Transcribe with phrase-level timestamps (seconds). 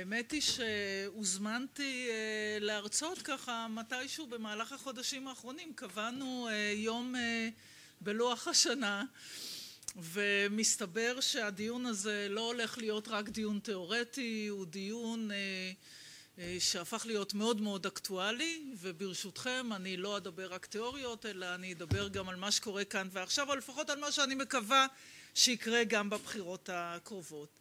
[0.00, 2.08] האמת היא שהוזמנתי
[2.60, 5.72] להרצות ככה מתישהו במהלך החודשים האחרונים.
[5.74, 7.14] קבענו יום
[8.00, 9.04] בלוח השנה
[9.96, 15.30] ומסתבר שהדיון הזה לא הולך להיות רק דיון תיאורטי, הוא דיון
[16.58, 22.28] שהפך להיות מאוד מאוד אקטואלי וברשותכם אני לא אדבר רק תיאוריות אלא אני אדבר גם
[22.28, 24.86] על מה שקורה כאן ועכשיו או לפחות על מה שאני מקווה
[25.34, 27.58] שיקרה גם בבחירות הקרובות.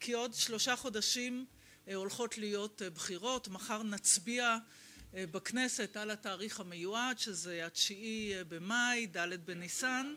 [0.00, 1.46] כי עוד שלושה חודשים
[1.86, 4.56] הולכות להיות בחירות, מחר נצביע
[5.14, 10.14] בכנסת על התאריך המיועד שזה התשיעי במאי, ד' בניסן,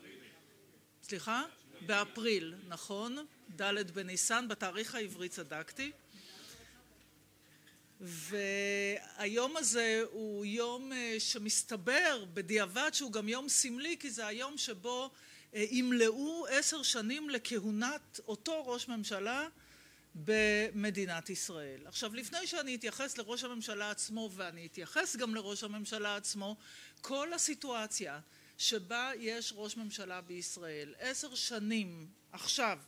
[1.02, 1.42] סליחה?
[1.86, 3.26] באפריל, נכון,
[3.56, 5.92] ד' בניסן, בתאריך העברי צדקתי.
[8.00, 15.10] והיום הזה הוא יום שמסתבר בדיעבד שהוא גם יום סמלי כי זה היום שבו
[15.52, 19.48] ימלאו עשר שנים לכהונת אותו ראש ממשלה
[20.24, 21.86] במדינת ישראל.
[21.86, 26.56] עכשיו לפני שאני אתייחס לראש הממשלה עצמו ואני אתייחס גם לראש הממשלה עצמו
[27.00, 28.20] כל הסיטואציה
[28.58, 32.78] שבה יש ראש ממשלה בישראל עשר שנים עכשיו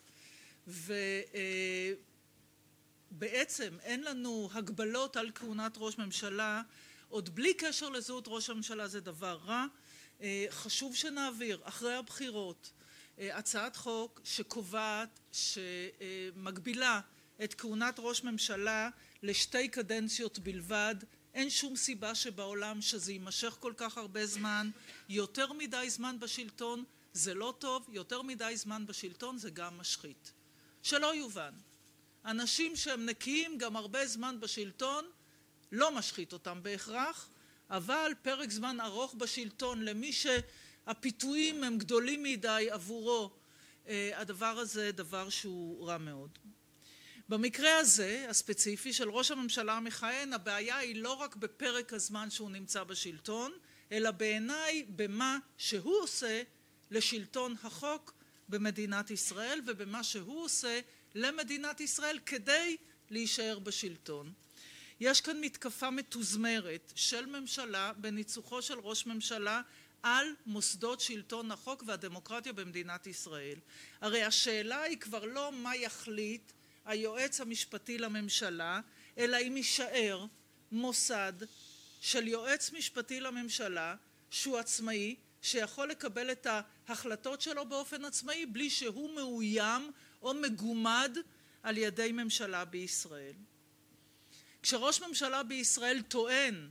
[3.12, 6.62] ובעצם אין לנו הגבלות על כהונת ראש ממשלה
[7.08, 9.67] עוד בלי קשר לזהות ראש הממשלה זה דבר רע
[10.50, 12.72] חשוב שנעביר אחרי הבחירות
[13.19, 17.00] הצעת חוק שקובעת שמגבילה
[17.44, 18.91] את כהונת ראש ממשלה
[19.22, 20.94] לשתי קדנציות בלבד.
[21.34, 24.70] אין שום סיבה שבעולם שזה יימשך כל כך הרבה זמן.
[25.08, 27.89] יותר מדי זמן בשלטון זה לא טוב.
[27.92, 30.33] יותר מדי זמן בשלטון זה גם משחית.
[30.83, 31.53] שלא יובן.
[32.25, 35.05] אנשים שהם נקיים גם הרבה זמן בשלטון
[35.73, 37.28] לא משחית אותם בהכרח
[37.70, 43.30] אבל פרק זמן ארוך בשלטון למי שהפיתויים הם גדולים מדי עבורו
[43.89, 46.39] הדבר הזה דבר שהוא רע מאוד
[47.28, 52.84] במקרה הזה הספציפי של ראש הממשלה המכהן הבעיה היא לא רק בפרק הזמן שהוא נמצא
[52.84, 53.52] בשלטון
[53.92, 56.42] אלא בעיניי במה שהוא עושה
[56.90, 58.14] לשלטון החוק
[58.48, 60.80] במדינת ישראל ובמה שהוא עושה
[61.14, 62.77] למדינת ישראל כדי
[63.11, 64.33] להישאר בשלטון.
[65.00, 69.62] יש כאן מתקפה מתוזמרת של ממשלה בניצוחו של ראש ממשלה
[70.02, 73.58] על מוסדות שלטון החוק והדמוקרטיה במדינת ישראל.
[74.00, 76.52] הרי השאלה היא כבר לא מה יחליט
[76.88, 78.80] היועץ המשפטי לממשלה
[79.18, 80.26] אלא אם יישאר
[80.72, 81.32] מוסד
[82.00, 83.96] של יועץ משפטי לממשלה
[84.30, 86.46] שהוא עצמאי שיכול לקבל את
[86.86, 91.16] ההחלטות שלו באופן עצמאי בלי שהוא מאוים או מגומד
[91.62, 93.34] על ידי ממשלה בישראל.
[94.62, 96.70] כשראש ממשלה בישראל טוען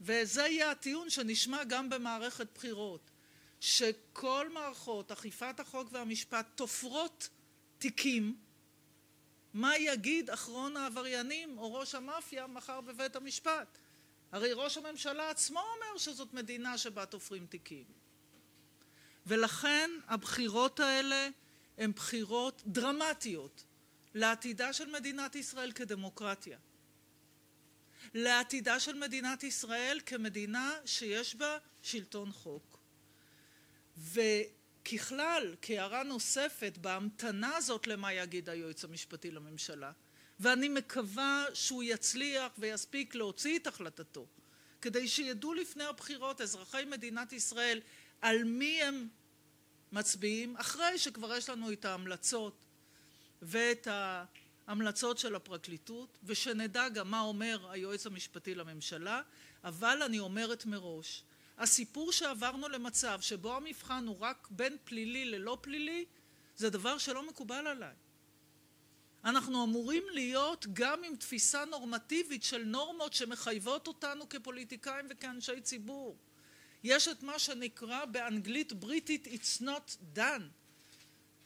[0.00, 3.10] וזה יהיה הטיעון שנשמע גם במערכת בחירות
[3.60, 7.28] שכל מערכות אכיפת החוק והמשפט תופרות
[7.78, 8.36] תיקים
[9.54, 13.78] מה יגיד אחרון העבריינים או ראש המאפיה מחר בבית המשפט?
[14.32, 17.84] הרי ראש הממשלה עצמו אומר שזאת מדינה שבה תופרים תיקים.
[19.26, 21.28] ולכן הבחירות האלה
[21.78, 23.64] הן בחירות דרמטיות
[24.14, 26.58] לעתידה של מדינת ישראל כדמוקרטיה.
[28.14, 32.78] לעתידה של מדינת ישראל כמדינה שיש בה שלטון חוק
[34.82, 39.92] וככלל כהערה נוספת בהמתנה הזאת למה יגיד היועץ המשפטי לממשלה.
[40.40, 44.26] ואני מקווה שהוא יצליח ויספיק להוציא את החלטתו
[44.80, 47.80] כדי שידעו לפני הבחירות אזרחי מדינת ישראל
[48.20, 49.08] על מי הם
[49.92, 52.64] מצביעים אחרי שכבר יש לנו את ההמלצות
[53.42, 53.88] ואת
[54.66, 59.22] ההמלצות של הפרקליטות ושנדע גם מה אומר היועץ המשפטי לממשלה.
[59.64, 61.24] אבל אני אומרת מראש
[61.58, 66.04] הסיפור שעברנו למצב שבו המבחן הוא רק בין פלילי ללא פלילי
[66.56, 67.94] זה דבר שלא מקובל עליי.
[69.24, 76.16] אנחנו אמורים להיות גם עם תפיסה נורמטיבית של נורמות שמחייבות אותנו כפוליטיקאים וכאנשי ציבור.
[76.84, 80.42] יש את מה שנקרא באנגלית בריטית it's not done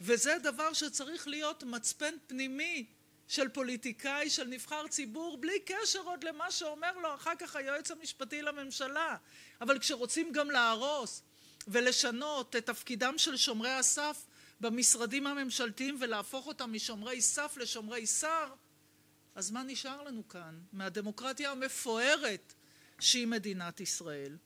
[0.00, 2.86] וזה דבר שצריך להיות מצפן פנימי
[3.28, 8.42] של פוליטיקאי, של נבחר ציבור, בלי קשר עוד למה שאומר לו אחר כך היועץ המשפטי
[8.42, 9.16] לממשלה.
[9.60, 11.22] אבל כשרוצים גם להרוס
[11.68, 14.26] ולשנות את תפקידם של שומרי הסף
[14.60, 18.48] במשרדים הממשלתיים ולהפוך אותם משומרי סף לשומרי שר,
[19.34, 22.54] אז מה נשאר לנו כאן מהדמוקרטיה המפוארת
[23.00, 24.36] שהיא מדינת ישראל?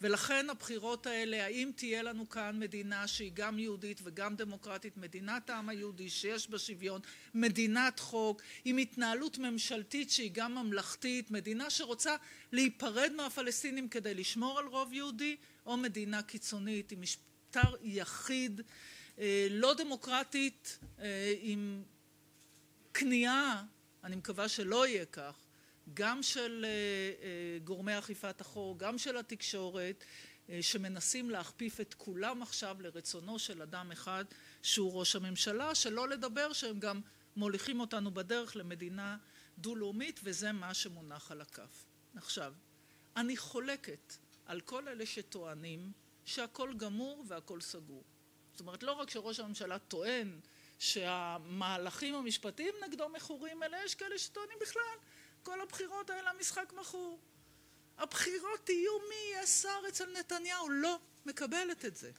[0.00, 5.68] ולכן הבחירות האלה, האם תהיה לנו כאן מדינה שהיא גם יהודית וגם דמוקרטית, מדינת העם
[5.68, 7.00] היהודי שיש בה שוויון,
[7.34, 12.16] מדינת חוק, עם התנהלות ממשלתית שהיא גם ממלכתית, מדינה שרוצה
[12.52, 18.60] להיפרד מהפלסטינים כדי לשמור על רוב יהודי, או מדינה קיצונית עם משטר יחיד,
[19.50, 20.78] לא דמוקרטית,
[21.40, 21.82] עם
[22.94, 23.64] כניעה
[24.04, 25.45] אני מקווה שלא יהיה כך,
[25.94, 26.66] גם של
[27.64, 30.04] גורמי אכיפת החוק, גם של התקשורת,
[30.60, 34.24] שמנסים להכפיף את כולם עכשיו לרצונו של אדם אחד
[34.62, 37.00] שהוא ראש הממשלה, שלא לדבר שהם גם
[37.36, 39.16] מוליכים אותנו בדרך למדינה
[39.58, 41.84] דו-לאומית, וזה מה שמונח על הכף.
[42.16, 42.54] עכשיו,
[43.16, 44.14] אני חולקת
[44.46, 45.92] על כל אלה שטוענים
[46.24, 48.04] שהכל גמור והכל סגור.
[48.52, 50.40] זאת אומרת, לא רק שראש הממשלה טוען
[50.78, 54.96] שהמהלכים המשפטיים נגדו מכורים, אלא יש כאלה שטוענים בכלל,
[55.46, 57.20] כל הבחירות האלה המשחק מכור.
[57.98, 60.68] הבחירות יהיו מי יהיה שר אצל נתניהו.
[60.68, 62.10] לא מקבלת את זה.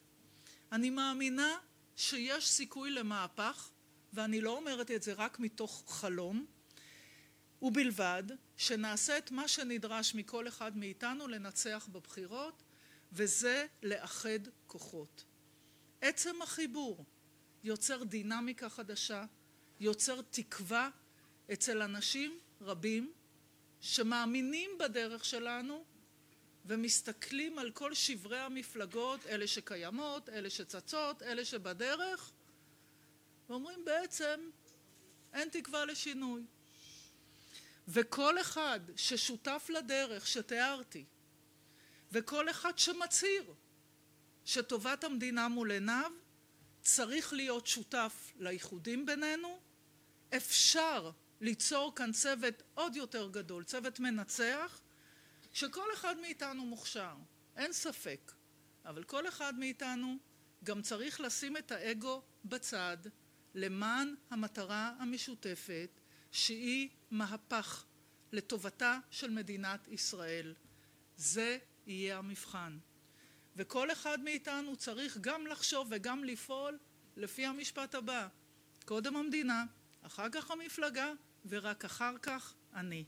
[0.72, 1.58] אני מאמינה
[1.96, 3.70] שיש סיכוי למהפך,
[4.14, 6.46] ואני לא אומרת את זה רק מתוך חלום,
[7.62, 8.24] ובלבד
[8.58, 12.64] שנעשה את מה שנדרש מכל אחד מאיתנו לנצח בבחירות,
[13.12, 15.26] וזה לאחד כוחות.
[16.02, 17.06] עצם החיבור
[17.64, 19.26] יוצר דינמיקה חדשה,
[19.80, 20.90] יוצר תקווה
[21.54, 23.14] אצל אנשים רבים
[23.82, 25.86] שמאמינים בדרך שלנו
[26.66, 32.32] ומסתכלים על כל שברי המפלגות, אלה שקיימות, אלה שצצות, אלה שבדרך,
[33.50, 34.50] ואומרים בעצם
[35.34, 36.44] אין תקווה לשינוי.
[37.88, 41.06] וכל אחד ששותף לדרך שתיארתי,
[42.12, 43.54] וכל אחד שמצהיר
[44.46, 46.12] שטובת המדינה מול עיניו,
[46.82, 49.60] צריך להיות שותף לאיחודים בינינו.
[50.38, 51.12] אפשר
[51.42, 54.82] ליצור כאן צוות עוד יותר גדול, צוות מנצח,
[55.54, 57.16] שכל אחד מאיתנו מוכשר,
[57.56, 58.32] אין ספק,
[58.86, 60.18] אבל כל אחד מאיתנו
[60.64, 62.98] גם צריך לשים את האגו בצד
[63.56, 65.90] למען המטרה המשותפת
[66.32, 67.86] שהיא מהפך
[68.32, 70.54] לטובתה של מדינת ישראל.
[71.18, 71.58] זה
[71.88, 72.78] יהיה המבחן.
[73.56, 76.78] וכל אחד מאיתנו צריך גם לחשוב וגם לפעול
[77.16, 78.28] לפי המשפט הבא:
[78.86, 79.66] קודם המדינה,
[80.02, 81.14] אחר כך המפלגה,
[81.50, 83.06] ורק אחר כך אני.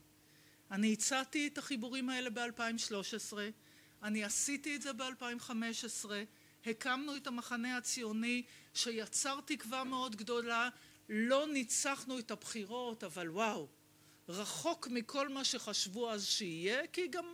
[0.72, 3.38] אני הצעתי את החיבורים האלה ב-2013,
[4.04, 6.10] אני עשיתי את זה ב-2015,
[6.66, 8.44] הקמנו את המחנה הציוני
[8.74, 10.70] שיצר תקווה מאוד גדולה,
[11.10, 13.68] לא ניצחנו את הבחירות, אבל וואו,
[14.30, 17.26] רחוק מכל מה שחשבו אז שיהיה, כי גם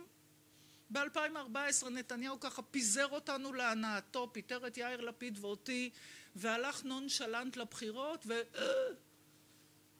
[0.90, 5.90] ב-2014 נתניהו ככה פיזר אותנו להנאתו, פיטר את יאיר לפיד ואותי,
[6.36, 8.26] והלך נונשלנט לבחירות,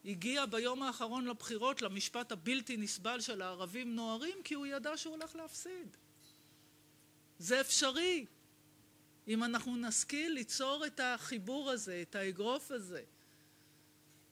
[0.06, 5.36] והגיע ביום האחרון לבחירות למשפט הבלתי נסבל של הערבים נוהרים, כי הוא ידע שהוא הולך
[5.36, 5.96] להפסיד.
[7.38, 8.26] זה אפשרי,
[9.28, 13.02] אם אנחנו נשכיל ליצור את החיבור הזה, את האגרוף הזה.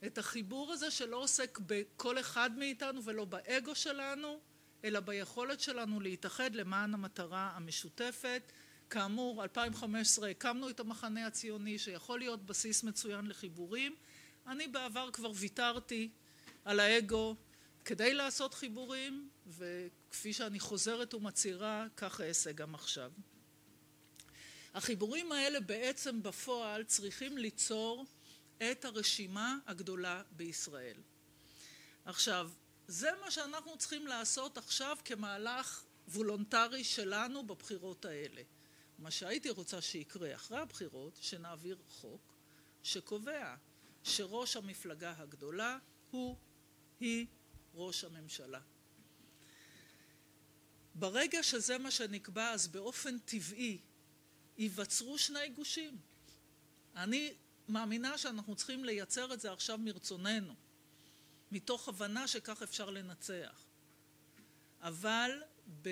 [0.07, 4.39] את החיבור הזה שלא עוסק בכל אחד מאיתנו ולא באגו שלנו,
[4.85, 8.53] אלא ביכולת שלנו להתאחד למען המטרה המשותפת.
[8.91, 13.95] כאמור, 2015 הקמנו את המחנה הציוני שיכול להיות בסיס מצוין לחיבורים.
[14.47, 16.11] אני בעבר כבר ויתרתי
[16.65, 17.37] על האגו
[17.85, 23.13] כדי לעשות חיבורים, וכפי שאני חוזרת ומצהירה, כך אעשה גם עכשיו.
[24.75, 28.07] החיבורים האלה בעצם בפועל צריכים ליצור
[28.59, 30.97] את הרשימה הגדולה בישראל.
[32.05, 32.51] עכשיו,
[32.87, 38.43] זה מה שאנחנו צריכים לעשות עכשיו כמהלך וולונטרי שלנו בבחירות האלה.
[38.99, 42.35] מה שהייתי רוצה שיקרה אחרי הבחירות, שנעביר חוק
[42.83, 43.55] שקובע
[44.05, 45.79] שראש המפלגה הגדולה
[46.11, 46.37] הוא,
[47.01, 47.27] היא,
[47.75, 48.61] ראש הממשלה.
[50.95, 53.79] ברגע שזה מה שנקבע, אז באופן טבעי
[54.59, 55.99] ייווצרו שני גושים.
[56.97, 57.35] אני
[57.69, 60.55] מאמינה שאנחנו צריכים לייצר את זה עכשיו מרצוננו,
[61.53, 63.65] מתוך הבנה שכך אפשר לנצח.
[64.81, 65.43] אבל
[65.83, 65.89] ב...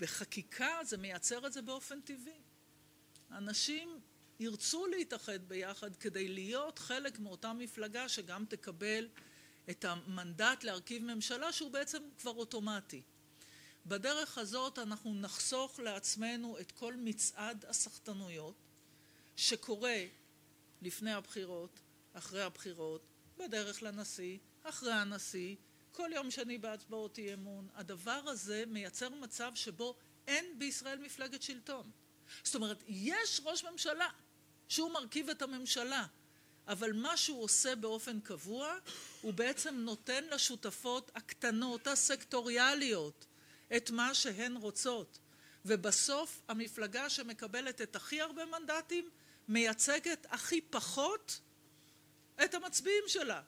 [0.00, 2.42] בחקיקה זה מייצר את זה באופן טבעי.
[3.30, 4.00] אנשים
[4.40, 9.08] ירצו להתאחד ביחד כדי להיות חלק מאותה מפלגה שגם תקבל
[9.70, 13.02] את המנדט להרכיב ממשלה שהוא בעצם כבר אוטומטי.
[13.86, 18.54] בדרך הזאת אנחנו נחסוך לעצמנו את כל מצעד הסחטנויות
[19.36, 20.04] שקורה
[20.82, 21.80] לפני הבחירות,
[22.12, 23.06] אחרי הבחירות,
[23.38, 25.56] בדרך לנשיא, אחרי הנשיא,
[25.92, 27.68] כל יום שני בהצבעות אי אמון.
[27.74, 31.90] הדבר הזה מייצר מצב שבו אין בישראל מפלגת שלטון.
[32.44, 34.08] זאת אומרת, יש ראש ממשלה
[34.68, 36.06] שהוא מרכיב את הממשלה,
[36.68, 38.74] אבל מה שהוא עושה באופן קבוע,
[39.20, 43.26] הוא בעצם נותן לשותפות הקטנות, הסקטוריאליות,
[43.76, 45.18] את מה שהן רוצות.
[45.64, 49.10] ובסוף המפלגה שמקבלת את הכי הרבה מנדטים
[49.48, 51.40] מייצגת הכי פחות
[52.44, 53.42] את המצביעים שלה.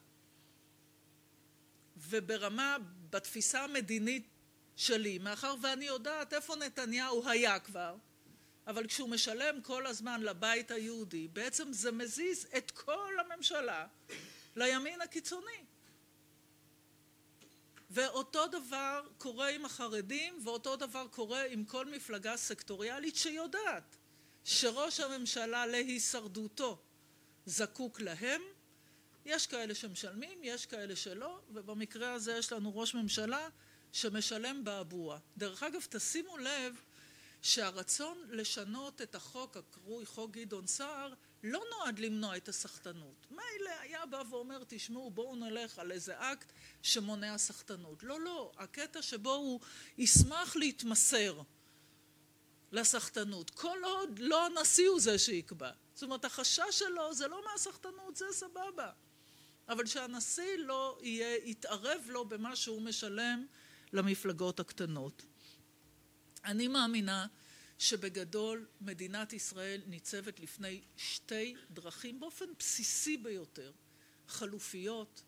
[1.96, 2.76] וברמה,
[3.10, 4.28] בתפיסה המדינית
[4.76, 7.96] שלי, מאחר ואני יודעת איפה נתניהו היה כבר,
[8.68, 13.86] אבל כשהוא משלם כל הזמן לבית היהודי, בעצם זה מזיז את כל הממשלה
[14.56, 15.64] לימין הקיצוני.
[17.90, 23.96] ואותו דבר קורה עם החרדים, ואותו דבר קורה עם כל מפלגה סקטוריאלית שיודעת
[24.44, 26.78] שראש הממשלה להישרדותו
[27.46, 28.42] זקוק להם.
[29.24, 33.48] יש כאלה שמשלמים, יש כאלה שלא, ובמקרה הזה יש לנו ראש ממשלה
[33.92, 35.18] שמשלם באבוה.
[35.36, 36.80] דרך אגב, תשימו לב
[37.42, 43.26] שהרצון לשנות את החוק הקרוי חוק גדעון סער לא נועד למנוע את הסחטנות.
[43.30, 46.52] מילא היה בא ואומר, תשמעו, בואו נלך על איזה אקט
[46.82, 48.02] שמונע סחטנות.
[48.02, 49.60] לא, לא, הקטע שבו הוא
[49.98, 51.40] ישמח להתמסר
[52.72, 55.70] לסחטנות, כל עוד לא הנשיא הוא זה שיקבע.
[55.94, 58.90] זאת אומרת, החשש שלו זה לא מהסחטנות, זה סבבה.
[59.68, 63.46] אבל שהנשיא לא יהיה, יתערב לו במה שהוא משלם
[63.92, 65.22] למפלגות הקטנות.
[66.48, 67.26] אני מאמינה
[67.78, 73.72] שבגדול מדינת ישראל ניצבת לפני שתי דרכים באופן בסיסי ביותר,
[74.28, 75.22] חלופיות.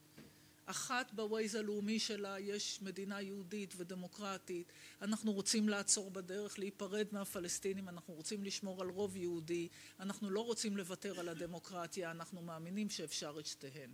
[0.66, 4.72] אחת בווייז הלאומי שלה יש מדינה יהודית ודמוקרטית,
[5.02, 9.68] אנחנו רוצים לעצור בדרך, להיפרד מהפלסטינים, אנחנו רוצים לשמור על רוב יהודי,
[10.00, 13.90] אנחנו לא רוצים לוותר על הדמוקרטיה, אנחנו מאמינים שאפשר את שתיהן,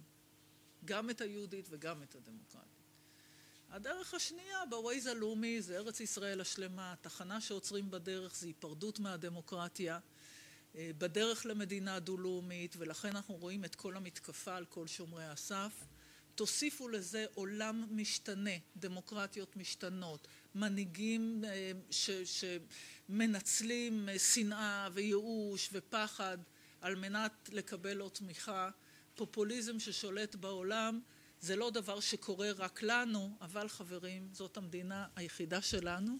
[0.84, 2.75] גם את היהודית וגם את הדמוקרטית.
[3.76, 9.98] הדרך השנייה בווייז הלאומי זה ארץ ישראל השלמה, תחנה שעוצרים בדרך זה היפרדות מהדמוקרטיה,
[10.76, 15.72] אה, בדרך למדינה דו-לאומית, ולכן אנחנו רואים את כל המתקפה על כל שומרי הסף.
[16.34, 21.72] תוסיפו לזה עולם משתנה, דמוקרטיות משתנות, מנהיגים אה,
[23.08, 26.38] שמנצלים אה, שנאה וייאוש ופחד
[26.80, 28.70] על מנת לקבל עוד תמיכה,
[29.14, 31.00] פופוליזם ששולט בעולם
[31.40, 36.16] זה לא דבר שקורה רק לנו, אבל חברים, זאת המדינה היחידה שלנו,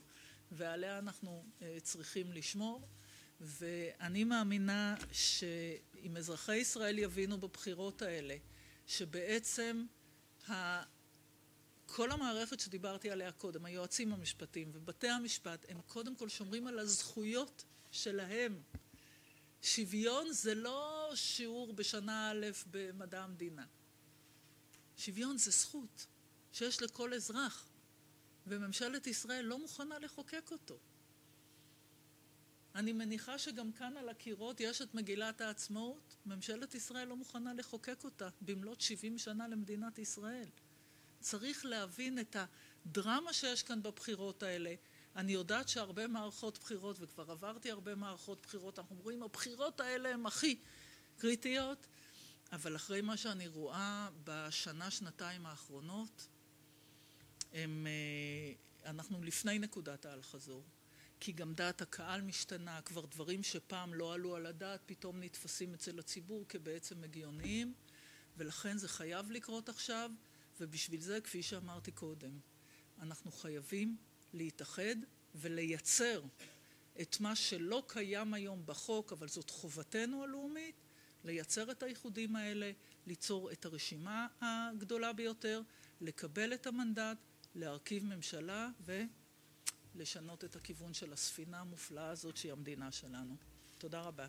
[0.53, 2.89] ועליה אנחנו אה, צריכים לשמור.
[3.41, 8.37] ואני מאמינה שאם אזרחי ישראל יבינו בבחירות האלה,
[8.87, 9.87] שבעצם
[10.49, 10.83] ה...
[11.87, 17.65] כל המערכת שדיברתי עליה קודם, היועצים המשפטיים ובתי המשפט, הם קודם כל שומרים על הזכויות
[17.91, 18.63] שלהם.
[19.63, 23.65] שוויון זה לא שיעור בשנה א' במדע המדינה.
[24.97, 26.07] שוויון זה זכות
[26.53, 27.69] שיש לכל אזרח,
[28.47, 30.79] וממשלת ישראל לא מוכנה לחוקק אותו.
[32.75, 38.05] אני מניחה שגם כאן על הקירות יש את מגילת העצמאות, ממשלת ישראל לא מוכנה לחוקק
[38.05, 40.49] אותה במלאת 70 שנה למדינת ישראל.
[41.21, 42.37] צריך להבין את
[42.87, 44.75] הדרמה שיש כאן בבחירות האלה.
[45.17, 50.27] אני יודעת שהרבה מערכות בחירות, וכבר עברתי הרבה מערכות בחירות, אנחנו אומרים, הבחירות האלה הן
[50.27, 50.59] הכי
[51.19, 51.87] קריטיות,
[52.53, 56.29] אבל אחרי מה שאני רואה בשנה, שנתיים האחרונות,
[57.53, 60.65] הם, אה, אנחנו לפני נקודת האל-חזור.
[61.21, 65.99] כי גם דעת הקהל משתנה, כבר דברים שפעם לא עלו על הדעת, פתאום נתפסים אצל
[65.99, 67.75] הציבור כבעצם הגיוניים,
[68.37, 70.11] ולכן זה חייב לקרות עכשיו,
[70.61, 72.39] ובשביל זה, כפי שאמרתי קודם,
[73.01, 73.97] אנחנו חייבים
[74.33, 74.97] להתאחד
[75.35, 76.23] ולייצר
[77.01, 80.86] את מה שלא קיים היום בחוק, אבל זאת חובתנו הלאומית,
[81.27, 82.73] לייצר את האיחודים האלה,
[83.07, 85.63] ליצור את הרשימה הגדולה ביותר,
[86.01, 87.17] לקבל את המנדט,
[87.55, 88.69] להרכיב ממשלה
[89.95, 93.37] ולשנות את הכיוון של הספינה המופלאה הזאת שהיא המדינה שלנו.
[93.79, 94.27] תודה רבה.